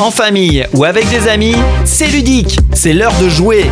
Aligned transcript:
En 0.00 0.12
famille 0.12 0.64
ou 0.74 0.84
avec 0.84 1.08
des 1.10 1.26
amis, 1.26 1.56
c'est 1.84 2.06
ludique, 2.06 2.58
c'est 2.72 2.92
l'heure 2.92 3.14
de 3.20 3.28
jouer. 3.28 3.64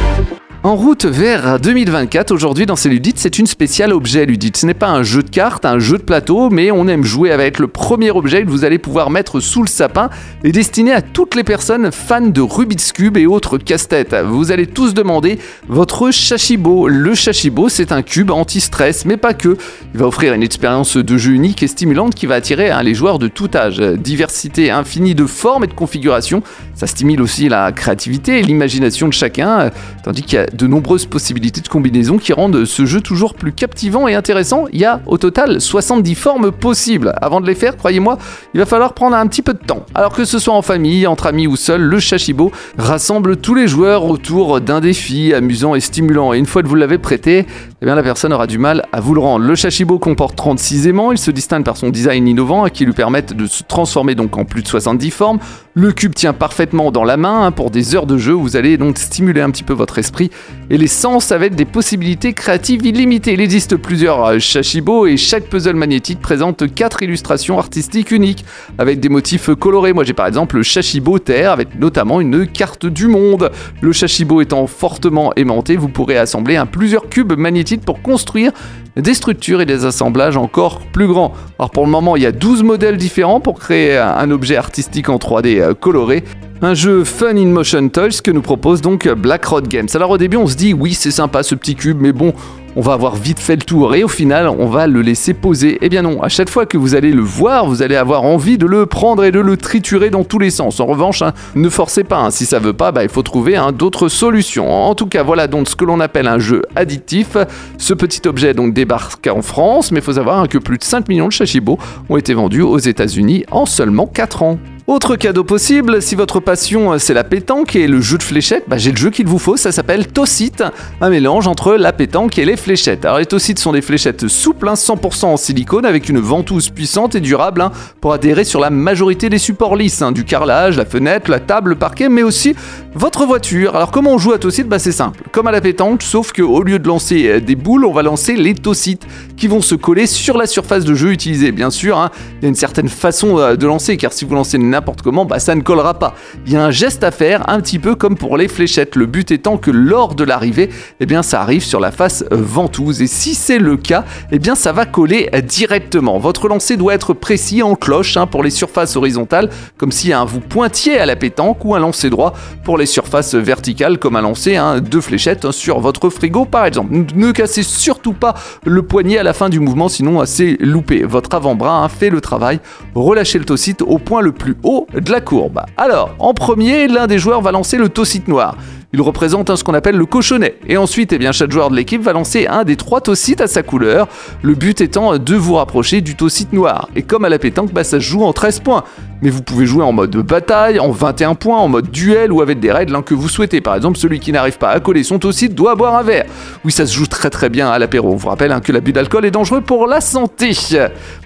En 0.67 0.75
route 0.75 1.05
vers 1.05 1.61
2024, 1.61 2.33
aujourd'hui 2.33 2.67
dans 2.67 2.75
ces 2.75 2.89
ludites, 2.89 3.21
c'est 3.21 3.39
une 3.39 3.47
spéciale 3.47 3.93
objet 3.93 4.27
ludite. 4.27 4.57
Ce 4.57 4.67
n'est 4.67 4.75
pas 4.75 4.89
un 4.89 5.05
jeu 5.05 5.23
de 5.23 5.31
cartes, 5.31 5.65
un 5.65 5.79
jeu 5.79 5.97
de 5.97 6.03
plateau, 6.03 6.51
mais 6.51 6.73
on 6.73 6.89
aime 6.89 7.05
jouer 7.05 7.31
avec 7.31 7.61
le 7.61 7.69
premier 7.69 8.11
objet 8.11 8.43
que 8.43 8.51
vous 8.51 8.65
allez 8.65 8.81
pouvoir 8.81 9.09
mettre 9.11 9.39
sous 9.39 9.63
le 9.63 9.69
sapin 9.69 10.11
et 10.43 10.51
destiné 10.51 10.91
à 10.91 11.03
toutes 11.03 11.37
les 11.37 11.45
personnes 11.45 11.93
fans 11.93 12.21
de 12.21 12.41
Rubik's 12.41 12.91
Cube 12.91 13.17
et 13.17 13.27
autres 13.27 13.59
casse-têtes. 13.59 14.17
Vous 14.27 14.51
allez 14.51 14.67
tous 14.67 14.93
demander 14.93 15.39
votre 15.69 16.11
Shashibo. 16.11 16.89
Le 16.89 17.15
Shashibo, 17.15 17.69
c'est 17.69 17.93
un 17.93 18.03
cube 18.03 18.33
anti-stress, 18.33 19.05
mais 19.05 19.17
pas 19.17 19.35
que. 19.35 19.57
Il 19.95 20.01
va 20.01 20.09
offrir 20.09 20.35
une 20.35 20.43
expérience 20.43 20.97
de 20.97 21.17
jeu 21.17 21.31
unique 21.31 21.63
et 21.63 21.69
stimulante 21.69 22.17
qui 22.17 22.27
va 22.27 22.35
attirer 22.35 22.71
hein, 22.73 22.83
les 22.83 22.95
joueurs 22.95 23.21
de 23.21 23.29
tout 23.29 23.51
âge. 23.55 23.79
Diversité 23.79 24.73
infinie 24.73 25.15
de 25.15 25.27
formes 25.27 25.63
et 25.63 25.69
de 25.69 25.75
configurations, 25.75 26.43
ça 26.75 26.89
stimule 26.89 27.23
aussi 27.23 27.49
la 27.49 27.71
créativité 27.71 28.41
et 28.41 28.43
l'imagination 28.43 29.07
de 29.07 29.13
chacun, 29.13 29.71
tandis 30.03 30.23
qu'il 30.23 30.41
y 30.41 30.43
a 30.43 30.56
de 30.57 30.67
nombreuses 30.67 31.07
possibilités 31.07 31.61
de 31.61 31.69
combinaison 31.69 32.19
qui 32.19 32.33
rendent 32.33 32.65
ce 32.65 32.87
jeu 32.87 33.01
toujours 33.01 33.35
plus 33.35 33.53
captivant 33.53 34.09
et 34.09 34.15
intéressant. 34.15 34.67
Il 34.73 34.81
y 34.81 34.85
a 34.85 35.01
au 35.07 35.19
total 35.19 35.61
70 35.61 36.15
formes 36.15 36.53
possibles. 36.53 37.13
Avant 37.21 37.41
de 37.41 37.47
les 37.47 37.55
faire, 37.55 37.77
croyez-moi, 37.77 38.19
il 38.55 38.61
va 38.61 38.67
falloir 38.67 38.95
prendre 38.95 39.17
un 39.17 39.27
petit 39.27 39.43
peu 39.43 39.53
de 39.53 39.59
temps. 39.59 39.87
Alors 39.95 40.13
que 40.13 40.25
ce 40.25 40.39
soit 40.39 40.55
en 40.55 40.63
famille, 40.63 41.07
entre 41.07 41.27
amis 41.27 41.47
ou 41.47 41.57
seul, 41.57 41.83
le 41.83 42.01
Shashibo 42.01 42.51
rassemble 42.79 43.37
tous 43.37 43.55
les 43.55 43.69
joueurs 43.69 44.05
autour 44.05 44.61
d'un 44.61 44.81
défi 44.81 45.33
amusant 45.35 45.75
et 45.75 45.81
stimulant. 45.81 46.33
Et 46.33 46.39
une 46.39 46.47
fois 46.47 46.63
que 46.63 46.69
vous 46.69 46.75
l'avez 46.75 46.99
prêté, 46.99 47.47
eh 47.81 47.85
bien 47.85 47.95
la 47.95 48.03
personne 48.03 48.33
aura 48.33 48.47
du 48.47 48.59
mal 48.59 48.85
à 48.93 49.01
vous 49.01 49.15
le 49.15 49.21
rendre. 49.21 49.45
Le 49.45 49.55
Shashibo 49.55 49.99
comporte 49.99 50.37
36 50.37 50.89
aimants, 50.89 51.13
il 51.13 51.19
se 51.19 51.31
distingue 51.31 51.65
par 51.65 51.77
son 51.77 51.91
design 51.91 52.27
innovant 52.27 52.67
qui 52.69 52.85
lui 52.85 52.93
permettent 52.93 53.35
de 53.35 53.47
se 53.47 53.63
transformer 53.63 54.15
donc 54.15 54.37
en 54.37 54.45
plus 54.45 54.63
de 54.63 54.69
70 54.69 55.11
formes. 55.11 55.39
Le 55.79 55.93
cube 55.93 56.15
tient 56.15 56.33
parfaitement 56.33 56.91
dans 56.91 57.05
la 57.05 57.19
main 57.19 57.45
hein, 57.45 57.51
pour 57.51 57.71
des 57.71 57.95
heures 57.95 58.07
de 58.07 58.17
jeu, 58.17 58.33
vous 58.33 58.57
allez 58.57 58.79
donc 58.79 58.97
stimuler 58.97 59.43
un 59.43 59.51
petit 59.51 59.63
peu 59.63 59.75
votre 59.75 59.99
esprit 59.99 60.31
et 60.71 60.79
les 60.79 60.87
sens 60.87 61.33
avec 61.33 61.55
des 61.55 61.67
possibilités 61.67 62.33
créatives 62.33 62.87
illimitées. 62.87 63.35
Il 63.35 63.43
existe 63.43 63.77
plusieurs 63.77 64.25
euh, 64.25 64.39
Shashibo 64.39 65.07
et 65.07 65.19
chaque 65.19 65.51
puzzle 65.51 65.77
magnétique 65.77 66.19
présente 66.23 66.73
4 66.75 67.03
illustrations 67.03 67.59
artistiques 67.59 68.11
uniques 68.11 68.47
avec 68.79 69.01
des 69.01 69.11
motifs 69.11 69.55
colorés. 69.55 69.93
Moi 69.93 70.05
j'ai 70.05 70.15
par 70.15 70.27
exemple 70.27 70.57
le 70.57 70.63
Shashibo 70.63 71.19
Terre 71.19 71.53
avec 71.53 71.79
notamment 71.79 72.23
une 72.23 72.47
carte 72.47 72.87
du 72.87 73.07
monde. 73.07 73.51
Le 73.83 73.93
Shashibo 73.93 74.41
étant 74.41 74.67
fortement 74.67 75.35
aimanté, 75.37 75.77
vous 75.77 75.91
pourrez 75.91 76.17
assembler 76.17 76.57
un 76.57 76.65
plusieurs 76.65 77.11
cubes 77.11 77.35
magnétiques 77.37 77.85
pour 77.85 78.01
construire 78.01 78.53
des 78.97 79.13
structures 79.13 79.61
et 79.61 79.67
des 79.67 79.85
assemblages 79.85 80.39
encore 80.39 80.81
plus 80.81 81.07
grands. 81.07 81.35
Alors 81.59 81.71
pour 81.71 81.85
le 81.85 81.91
moment, 81.91 82.17
il 82.17 82.23
y 82.23 82.27
a 82.27 82.33
12 82.33 82.63
modèles 82.63 82.97
différents 82.97 83.41
pour 83.41 83.59
créer 83.59 83.99
un 83.99 84.31
objet 84.31 84.57
artistique 84.57 85.11
en 85.11 85.17
3D 85.17 85.61
euh, 85.66 85.66
coloré. 85.75 86.25
Un 86.63 86.73
jeu 86.73 87.05
fun 87.05 87.37
in 87.37 87.47
motion 87.47 87.89
toys 87.91 88.23
que 88.25 88.31
nous 88.31 88.41
propose 88.41 88.81
donc 88.81 89.07
Black 89.09 89.45
Road 89.45 89.69
Games. 89.69 89.89
Alors 89.95 90.11
au 90.11 90.19
début 90.19 90.39
on 90.39 90.47
se 90.47 90.57
dit 90.57 90.73
oui 90.73 90.95
c'est 90.95 91.11
sympa 91.11 91.43
ce 91.43 91.55
petit 91.55 91.75
cube 91.75 91.99
mais 92.01 92.13
bon 92.13 92.33
on 92.77 92.83
va 92.83 92.93
avoir 92.93 93.17
vite 93.17 93.41
fait 93.41 93.57
le 93.57 93.63
tour 93.63 93.95
et 93.95 94.05
au 94.05 94.09
final 94.09 94.49
on 94.49 94.67
va 94.67 94.87
le 94.87 95.01
laisser 95.01 95.33
poser. 95.33 95.79
Eh 95.81 95.89
bien 95.89 96.03
non, 96.03 96.23
à 96.23 96.29
chaque 96.29 96.51
fois 96.51 96.67
que 96.67 96.77
vous 96.77 96.95
allez 96.95 97.11
le 97.11 97.23
voir, 97.23 97.67
vous 97.67 97.83
allez 97.83 97.97
avoir 97.97 98.23
envie 98.23 98.59
de 98.59 98.67
le 98.67 98.85
prendre 98.85 99.25
et 99.25 99.33
de 99.33 99.41
le 99.41 99.57
triturer 99.57 100.11
dans 100.11 100.25
tous 100.25 100.39
les 100.39 100.51
sens. 100.51 100.79
En 100.79 100.85
revanche, 100.85 101.23
hein, 101.23 101.33
ne 101.55 101.71
forcez 101.71 102.05
pas, 102.05 102.19
hein. 102.19 102.31
si 102.31 102.45
ça 102.45 102.59
veut 102.59 102.75
pas, 102.75 102.93
bah, 102.93 103.03
il 103.03 103.09
faut 103.09 103.23
trouver 103.23 103.57
hein, 103.57 103.73
d'autres 103.73 104.09
solutions. 104.09 104.71
En 104.71 104.95
tout 104.95 105.07
cas, 105.07 105.23
voilà 105.23 105.49
donc 105.49 105.69
ce 105.69 105.75
que 105.75 105.87
l'on 105.87 106.01
appelle 106.01 106.29
un 106.29 106.39
jeu 106.39 106.63
addictif. 106.75 107.39
Ce 107.79 107.95
petit 107.95 108.29
objet 108.29 108.53
donc 108.53 108.75
débarque 108.75 109.27
en 109.27 109.41
France, 109.41 109.91
mais 109.91 110.01
il 110.01 110.05
faut 110.05 110.13
savoir 110.13 110.47
que 110.47 110.59
plus 110.59 110.77
de 110.77 110.85
5 110.85 111.09
millions 111.09 111.29
de 111.29 111.33
Shashibo 111.33 111.79
ont 112.11 112.17
été 112.19 112.35
vendus 112.35 112.63
aux 112.63 112.79
États-Unis 112.79 113.45
en 113.51 113.65
seulement 113.65 114.07
4 114.07 114.43
ans. 114.43 114.59
Autre 114.87 115.17
cadeau 115.17 115.43
possible, 115.43 116.01
si 116.01 116.15
votre 116.15 116.39
passion 116.39 116.93
euh, 116.93 116.99
c'est 116.99 117.13
la 117.13 117.25
pétanque 117.25 117.75
et 117.75 117.89
le 117.89 118.01
jeu 118.01 118.19
de 118.19 118.23
fléchettes, 118.23 118.67
bah, 118.69 118.79
j'ai 118.79 118.93
le 118.93 118.97
jeu 118.97 119.11
qu'il 119.11 119.27
vous 119.27 119.41
faut, 119.41 119.57
ça 119.57 119.73
s'appelle 119.73 120.07
Tossite, 120.07 120.63
un 121.01 121.11
mélange 121.11 121.49
entre 121.49 121.75
la 121.75 121.93
pétanque 121.93 122.39
et 122.39 122.45
les 122.45 122.57
fléchettes. 122.57 123.05
Alors 123.05 123.19
les 123.19 123.27
Tossites 123.27 123.59
sont 123.59 123.73
des 123.73 123.83
fléchettes 123.83 124.29
souples, 124.29 124.69
100% 124.69 125.25
hein, 125.25 125.29
en 125.31 125.37
silicone 125.37 125.87
avec 125.87 126.09
une 126.09 126.21
ventouse 126.21 126.71
puissante 126.71 127.17
et 127.17 127.21
durable 127.21 127.63
hein, 127.63 127.73
pour 128.01 128.13
adhérer 128.13 128.45
sur 128.45 128.61
la 128.61 128.71
majorité 128.71 129.29
des 129.29 129.39
supports 129.39 129.75
lisses, 129.75 130.03
hein, 130.03 130.13
du 130.13 130.25
carrelage, 130.25 130.77
la 130.77 130.85
fenêtre, 130.85 131.33
la 131.33 131.41
table, 131.41 131.71
le 131.71 131.77
parquet, 131.77 132.09
mais 132.09 132.23
aussi 132.23 132.55
votre 132.97 133.27
voiture. 133.27 133.77
Alors 133.77 133.91
comment 133.91 134.15
on 134.15 134.19
joue 134.19 134.33
à 134.33 134.39
Tossite 134.39 134.69
bah, 134.69 134.79
C'est 134.79 134.91
simple, 134.91 135.21
comme 135.31 135.47
à 135.47 135.51
la 135.51 135.61
pétanque, 135.61 136.03
sauf 136.03 136.33
qu'au 136.33 136.63
lieu 136.63 136.79
de 136.79 136.89
lancer 136.89 137.29
euh, 137.29 137.41
des 137.41 137.55
boules, 137.55 137.85
on 137.85 137.93
va 137.93 138.03
lancer 138.03 138.37
les 138.37 138.55
Tossites 138.55 139.07
qui 139.37 139.49
vont 139.49 139.61
se 139.61 139.75
coller 139.75 140.07
sur 140.07 140.39
la 140.39 140.47
surface 140.47 140.85
de 140.85 140.95
jeu 140.95 141.13
utilisée. 141.13 141.53
Bien 141.53 141.71
sûr, 141.71 142.11
il 142.41 142.45
y 142.45 142.47
a 142.47 142.49
une 142.49 142.55
certaine 142.55 142.89
façon 142.89 143.39
euh, 143.39 143.55
de 143.55 143.67
lancer, 143.67 143.99
car 143.99 144.15
si 144.15 144.25
vous 144.25 144.35
lancez 144.35 144.57
n'importe 144.57 145.03
comment, 145.03 145.27
bah 145.27 145.41
ça 145.41 145.55
ne 145.55 145.61
collera 145.61 145.99
pas. 145.99 146.15
Il 146.47 146.53
y 146.55 146.57
a 146.57 146.65
un 146.65 146.71
geste 146.71 147.05
à 147.05 147.11
faire, 147.11 147.47
un 147.51 147.61
petit 147.61 147.79
peu 147.79 147.97
comme 147.97 148.17
pour 148.17 148.39
les 148.39 148.49
fléchettes. 148.49 148.97
Le 148.97 149.05
but 149.05 149.31
étant 149.31 149.59
que 149.59 149.71
lors 149.71 150.15
de 150.15 150.25
l'arrivée, 150.25 150.71
eh 150.99 151.05
bien 151.05 151.23
ça 151.23 151.43
arrive 151.43 151.65
sur 151.65 151.81
la 151.81 151.91
face 151.91 152.25
ventouse. 152.31 153.03
Et 153.03 153.07
si 153.07 153.35
c'est 153.35 153.59
le 153.59 153.77
cas, 153.77 154.05
eh 154.33 154.39
bien 154.39 154.55
ça 154.55 154.73
va 154.73 154.87
coller 154.87 155.29
directement. 155.47 156.19
Votre 156.19 156.49
lancer 156.49 156.79
doit 156.79 156.95
être 156.95 157.13
précis 157.13 157.63
en 157.63 157.75
cloche 157.75 158.17
hein, 158.17 158.27
pour 158.27 158.43
les 158.43 158.51
surfaces 158.51 158.97
horizontales, 158.97 159.51
comme 159.77 159.93
si 159.93 160.15
un 160.15 160.25
vous 160.25 160.41
pointiez 160.41 160.99
à 160.99 161.05
la 161.05 161.17
pétanque, 161.17 161.63
ou 161.63 161.75
un 161.75 161.79
lancer 161.79 162.09
droit 162.09 162.33
pour 162.65 162.79
les 162.79 162.86
surfaces 162.87 163.35
verticales, 163.35 163.99
comme 163.99 164.17
un 164.17 164.23
lancer 164.23 164.57
hein, 164.57 164.81
de 164.81 165.01
fléchettes 165.01 165.51
sur 165.51 165.81
votre 165.81 166.11
frigo 166.11 166.45
par 166.45 166.65
exemple. 166.65 166.95
Ne 167.15 167.33
cassez 167.33 167.63
surtout 167.63 168.13
pas 168.13 168.35
le 168.65 168.83
poignet 168.83 169.19
à 169.19 169.23
la 169.23 169.33
fin 169.33 169.49
du 169.49 169.61
mouvement, 169.61 169.89
sinon 169.89 170.25
c'est 170.25 170.57
loupé. 170.61 171.05
Votre 171.05 171.35
avant-bras 171.35 171.85
hein, 171.85 171.89
fait 171.89 172.11
le 172.11 172.21
travail. 172.21 172.61
Relâchez 172.95 173.39
le 173.39 173.45
tossite 173.45 173.83
au 173.83 173.99
point 173.99 174.21
le 174.21 174.33
plus 174.33 174.57
haut 174.63 174.87
de 174.95 175.11
la 175.11 175.21
courbe. 175.21 175.63
Alors, 175.77 176.15
en 176.19 176.35
premier, 176.35 176.89
l'un 176.89 177.07
des 177.07 177.19
joueurs 177.19 177.43
va 177.43 177.53
lancer 177.53 177.77
le 177.77 177.89
tossite 177.89 178.29
noir. 178.29 178.57
Il 178.97 179.03
représente 179.03 179.55
ce 179.55 179.63
qu'on 179.63 179.75
appelle 179.75 179.97
le 179.97 180.07
cochonnet. 180.07 180.57
Et 180.67 180.79
ensuite, 180.79 181.13
eh 181.13 181.19
bien, 181.19 181.31
chaque 181.31 181.53
joueur 181.53 181.69
de 181.69 181.77
l'équipe 181.77 182.01
va 182.01 182.15
lancer 182.15 182.47
un 182.47 182.65
des 182.65 182.77
trois 182.77 183.03
tossites 183.03 183.43
à 183.43 183.47
sa 183.47 183.63
couleur. 183.63 184.09
Le 184.41 184.55
but 184.55 184.81
étant 184.81 185.19
de 185.19 185.35
vous 185.35 185.57
rapprocher 185.57 186.01
du 186.01 186.17
tossite 186.17 186.55
noir. 186.55 186.89
Et 186.97 187.03
comme 187.03 187.27
à 187.27 187.29
la 187.29 187.39
pétanque, 187.39 187.75
bah, 187.75 187.85
ça 187.85 188.01
se 188.01 188.07
joue 188.07 188.25
en 188.25 188.33
13 188.33 188.61
points. 188.61 188.85
Mais 189.21 189.29
vous 189.29 189.43
pouvez 189.43 189.67
jouer 189.67 189.85
en 189.85 189.93
mode 189.93 190.17
bataille, 190.17 190.81
en 190.81 190.93
21 190.93 191.35
points, 191.35 191.59
en 191.59 191.69
mode 191.69 191.91
duel 191.91 192.33
ou 192.33 192.41
avec 192.41 192.59
des 192.59 192.73
règles 192.73 192.97
hein, 192.97 193.03
que 193.03 193.13
vous 193.13 193.29
souhaitez. 193.29 193.61
Par 193.61 193.75
exemple, 193.75 193.99
celui 193.99 194.19
qui 194.19 194.33
n'arrive 194.33 194.57
pas 194.57 194.71
à 194.71 194.81
coller 194.81 195.03
son 195.03 195.19
tossite 195.19 195.55
doit 195.55 195.75
boire 195.75 195.95
un 195.95 196.03
verre. 196.03 196.25
Oui, 196.65 196.73
ça 196.73 196.87
se 196.87 196.95
joue 196.95 197.07
très 197.07 197.29
très 197.29 197.51
bien 197.51 197.69
à 197.69 197.79
l'apéro. 197.79 198.11
On 198.11 198.17
vous 198.17 198.29
rappelle 198.29 198.51
hein, 198.51 198.61
que 198.61 198.73
l'abus 198.73 198.95
d'alcool 198.95 199.27
est 199.27 199.31
dangereux 199.31 199.61
pour 199.61 199.87
la 199.87 200.01
santé. 200.01 200.53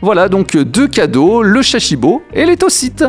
Voilà 0.02 0.28
donc 0.28 0.56
deux 0.56 0.88
cadeaux, 0.88 1.44
le 1.44 1.62
chashibo 1.62 2.20
et 2.34 2.46
les 2.46 2.56
tossites. 2.56 3.04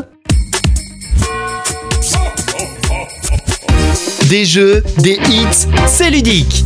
Des 4.31 4.45
jeux, 4.45 4.81
des 4.99 5.19
hits, 5.27 5.67
c'est 5.87 6.09
ludique. 6.09 6.63